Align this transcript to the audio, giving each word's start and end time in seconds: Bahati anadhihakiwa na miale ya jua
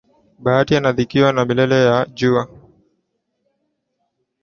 Bahati 0.43 0.75
anadhihakiwa 0.75 1.33
na 1.33 1.45
miale 1.45 1.85
ya 1.85 2.05
jua 2.13 2.47